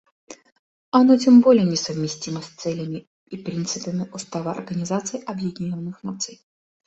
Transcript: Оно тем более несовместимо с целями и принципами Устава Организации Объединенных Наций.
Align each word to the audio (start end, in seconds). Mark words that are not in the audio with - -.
Оно 0.89 1.15
тем 1.15 1.41
более 1.41 1.63
несовместимо 1.63 2.41
с 2.41 2.47
целями 2.47 3.05
и 3.27 3.37
принципами 3.37 4.09
Устава 4.11 4.49
Организации 4.51 5.23
Объединенных 5.23 6.01
Наций. 6.01 6.41